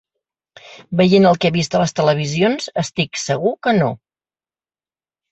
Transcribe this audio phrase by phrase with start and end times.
[1.01, 3.91] Veient el que he vist a les televisions, estic segur que no.